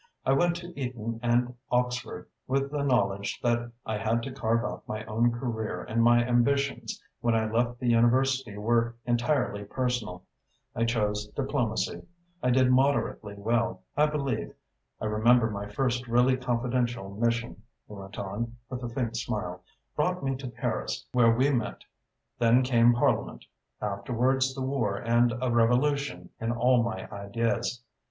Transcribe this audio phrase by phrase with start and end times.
[0.25, 4.81] "I went to Eaton and Oxford with the knowledge that I had to carve out
[4.87, 10.23] my own career and my ambitions when I left the University were entirely personal.
[10.75, 12.01] I chose diplomacy.
[12.41, 14.55] I did moderately well, I believe.
[14.99, 19.61] I remember my first really confidential mission," he went on, with a faint smile,
[19.95, 21.83] "brought me to Paris, where we met.
[22.39, 23.45] Then came Parliament
[23.79, 27.83] afterwards the war and a revolution in all my ideas.